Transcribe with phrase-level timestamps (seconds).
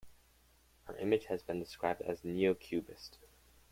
[0.85, 3.19] Her image has been described as "neo-cubist".